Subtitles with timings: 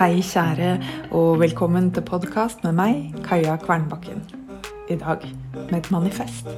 [0.00, 0.78] Hei, kjære,
[1.12, 4.22] og velkommen til podkast med meg, Kaja Kvernbakken.
[4.88, 5.26] I dag
[5.58, 6.48] med et manifest.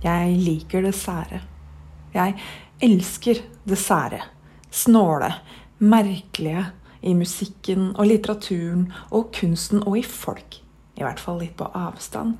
[0.00, 1.42] Jeg liker det sære.
[2.14, 2.38] Jeg
[2.88, 4.22] elsker det sære.
[4.70, 5.34] Snåle,
[5.78, 6.64] merkelige
[7.02, 10.62] i musikken og litteraturen og kunsten og i folk.
[10.96, 12.38] I hvert fall litt på avstand.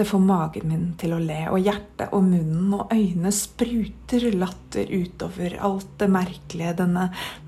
[0.00, 4.88] Det får magen min til å le, og hjertet og munnen og øynene spruter latter
[4.88, 7.02] utover alt det merkelige, denne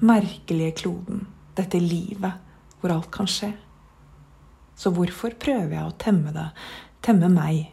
[0.05, 1.23] merkelige kloden,
[1.57, 3.49] dette livet hvor alt kan skje.
[4.77, 6.45] Så hvorfor prøver jeg å temme det,
[7.01, 7.73] temme meg?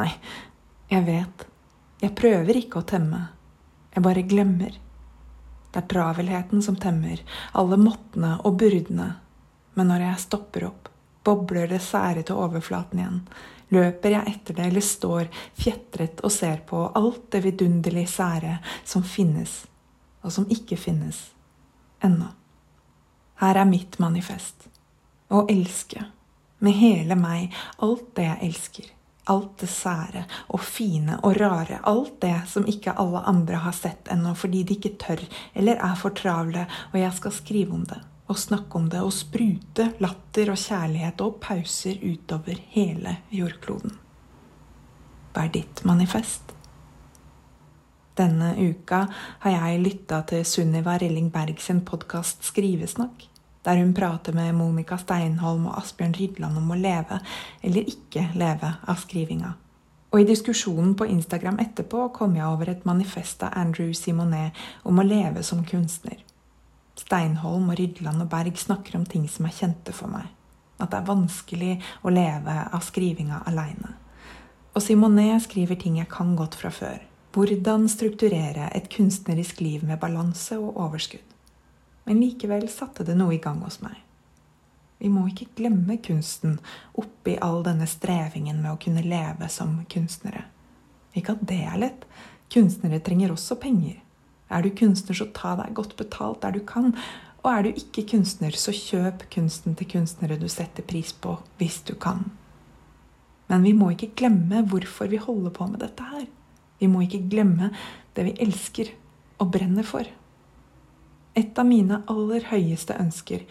[0.00, 0.08] Nei,
[0.88, 1.44] jeg vet.
[2.00, 3.26] Jeg prøver ikke å temme.
[3.92, 4.72] Jeg bare glemmer.
[5.68, 7.20] Det er travelheten som temmer,
[7.52, 9.10] alle måttene og byrdene.
[9.76, 10.88] Men når jeg stopper opp,
[11.28, 13.22] bobler det sære til overflaten igjen
[13.74, 15.28] løper jeg etter det eller står
[15.58, 19.64] fjetret og ser på alt det vidunderlig sære som finnes,
[20.24, 21.20] og som ikke finnes
[22.04, 22.30] ennå.
[23.38, 24.66] Her er mitt manifest.
[25.28, 26.02] Å elske,
[26.64, 27.52] med hele meg,
[27.84, 28.86] alt det jeg elsker.
[29.28, 30.22] Alt det sære
[30.56, 31.82] og fine og rare.
[31.84, 35.98] Alt det som ikke alle andre har sett ennå fordi de ikke tør eller er
[36.00, 40.52] for travle, og jeg skal skrive om det og snakke om det og sprute latter
[40.52, 43.96] og kjærlighet og pauser utover hele jordkloden.
[45.32, 46.54] Hva er ditt manifest?
[48.18, 49.04] Denne uka
[49.44, 53.28] har jeg lytta til Sunniva Relling Berg sin podkast Skrivesnakk,
[53.64, 57.20] der hun prater med Monica Steinholm og Asbjørn Rydland om å leve
[57.62, 59.54] eller ikke leve av skrivinga.
[60.08, 64.56] Og i diskusjonen på Instagram etterpå kom jeg over et manifest av Andrew Simonet
[64.88, 66.24] om å leve som kunstner.
[67.02, 70.26] Steinholm og Rydland og Berg snakker om ting som er kjente for meg.
[70.78, 71.72] At det er vanskelig
[72.06, 73.94] å leve av skrivinga aleine.
[74.74, 77.00] Og Simonet skriver ting jeg kan godt fra før.
[77.34, 81.24] Hvordan strukturere et kunstnerisk liv med balanse og overskudd.
[82.06, 83.98] Men likevel satte det noe i gang hos meg.
[84.98, 86.56] Vi må ikke glemme kunsten
[86.98, 90.46] oppi all denne strevingen med å kunne leve som kunstnere.
[91.14, 92.06] Ikke at det er lett.
[92.50, 93.98] Kunstnere trenger også penger.
[94.50, 96.94] Er du kunstner, så ta deg godt betalt der du kan.
[97.44, 101.80] Og er du ikke kunstner, så kjøp kunsten til kunstnere du setter pris på, hvis
[101.86, 102.24] du kan.
[103.48, 106.26] Men vi må ikke glemme hvorfor vi holder på med dette her.
[106.78, 107.72] Vi må ikke glemme
[108.16, 108.92] det vi elsker
[109.38, 110.08] og brenner for.
[111.38, 113.44] Et av mine aller høyeste ønsker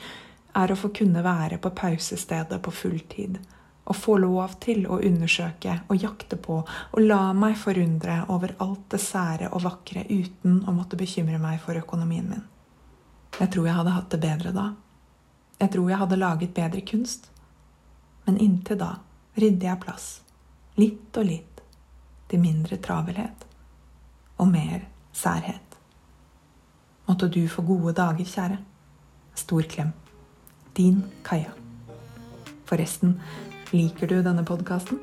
[0.58, 3.38] er å få kunne være på pausestedet på fulltid
[3.88, 8.90] og få lov til å undersøke og jakte på og la meg forundre over alt
[8.92, 12.44] det sære og vakre uten å måtte bekymre meg for økonomien min.
[13.40, 14.68] Jeg tror jeg hadde hatt det bedre da.
[15.58, 17.30] Jeg tror jeg hadde laget bedre kunst.
[18.26, 18.92] Men inntil da
[19.40, 20.08] rydder jeg plass,
[20.76, 21.62] litt og litt,
[22.28, 23.46] til mindre travelhet
[24.42, 24.84] og mer
[25.16, 25.78] særhet.
[27.08, 28.58] Måtte du få gode dager, kjære.
[29.38, 29.94] Stor klem.
[30.76, 31.53] Din Kaja.
[32.68, 33.16] Forresten,
[33.75, 35.01] Liker du denne podkasten?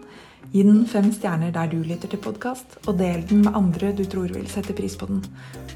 [0.52, 4.04] Gi den fem stjerner der du lytter til podkast, og del den med andre du
[4.08, 5.20] tror vil sette pris på den.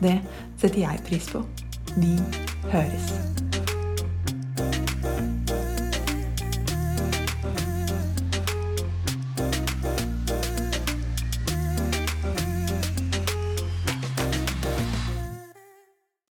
[0.01, 0.17] Det
[0.57, 1.45] setter jeg pris på.
[1.99, 2.17] Vi
[2.73, 3.48] høres.